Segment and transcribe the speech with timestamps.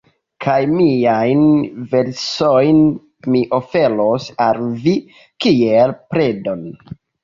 [0.43, 1.43] Kaj miajn
[1.91, 2.81] versojn
[3.37, 4.99] mi oferos al vi
[5.45, 6.71] kiel predon.